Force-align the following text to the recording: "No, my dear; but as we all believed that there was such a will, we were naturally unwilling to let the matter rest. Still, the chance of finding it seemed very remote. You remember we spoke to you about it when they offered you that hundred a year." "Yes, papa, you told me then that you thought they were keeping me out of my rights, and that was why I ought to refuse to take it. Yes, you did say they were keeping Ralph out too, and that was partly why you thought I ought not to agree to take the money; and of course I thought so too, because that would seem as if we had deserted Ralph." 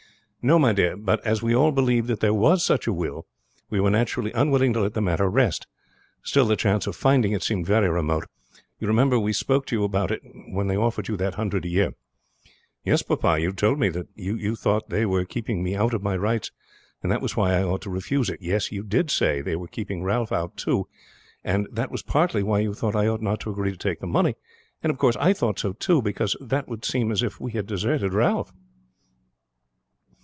"No, 0.43 0.57
my 0.57 0.73
dear; 0.73 0.97
but 0.97 1.23
as 1.23 1.43
we 1.43 1.55
all 1.55 1.71
believed 1.71 2.07
that 2.07 2.19
there 2.19 2.33
was 2.33 2.65
such 2.65 2.87
a 2.87 2.93
will, 2.93 3.27
we 3.69 3.79
were 3.79 3.91
naturally 3.91 4.31
unwilling 4.31 4.73
to 4.73 4.81
let 4.81 4.95
the 4.95 4.99
matter 4.99 5.29
rest. 5.29 5.67
Still, 6.23 6.47
the 6.47 6.55
chance 6.55 6.87
of 6.87 6.95
finding 6.95 7.31
it 7.33 7.43
seemed 7.43 7.67
very 7.67 7.87
remote. 7.87 8.25
You 8.79 8.87
remember 8.87 9.19
we 9.19 9.33
spoke 9.33 9.67
to 9.67 9.75
you 9.75 9.83
about 9.83 10.09
it 10.09 10.23
when 10.49 10.65
they 10.65 10.75
offered 10.75 11.07
you 11.09 11.17
that 11.17 11.35
hundred 11.35 11.65
a 11.65 11.69
year." 11.69 11.93
"Yes, 12.83 13.03
papa, 13.03 13.37
you 13.39 13.51
told 13.53 13.77
me 13.77 13.89
then 13.89 14.07
that 14.17 14.23
you 14.23 14.55
thought 14.55 14.89
they 14.89 15.05
were 15.05 15.25
keeping 15.25 15.61
me 15.61 15.75
out 15.75 15.93
of 15.93 16.01
my 16.01 16.17
rights, 16.17 16.49
and 17.03 17.11
that 17.11 17.21
was 17.21 17.37
why 17.37 17.53
I 17.53 17.61
ought 17.61 17.83
to 17.83 17.91
refuse 17.91 18.25
to 18.25 18.33
take 18.33 18.41
it. 18.41 18.47
Yes, 18.47 18.71
you 18.71 18.81
did 18.81 19.11
say 19.11 19.41
they 19.41 19.55
were 19.55 19.67
keeping 19.67 20.01
Ralph 20.01 20.31
out 20.31 20.57
too, 20.57 20.87
and 21.43 21.67
that 21.71 21.91
was 21.91 22.01
partly 22.01 22.41
why 22.41 22.61
you 22.61 22.73
thought 22.73 22.95
I 22.95 23.05
ought 23.05 23.21
not 23.21 23.41
to 23.41 23.51
agree 23.51 23.69
to 23.73 23.77
take 23.77 23.99
the 23.99 24.07
money; 24.07 24.33
and 24.81 24.89
of 24.89 24.97
course 24.97 25.17
I 25.19 25.33
thought 25.33 25.59
so 25.59 25.73
too, 25.73 26.01
because 26.01 26.35
that 26.41 26.67
would 26.67 26.83
seem 26.83 27.11
as 27.11 27.21
if 27.21 27.39
we 27.39 27.51
had 27.51 27.67
deserted 27.67 28.11
Ralph." 28.15 28.51